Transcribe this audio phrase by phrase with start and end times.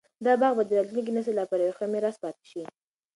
[0.25, 2.63] دا باغ به د راتلونکي نسل لپاره یو ښه میراث پاتې شي.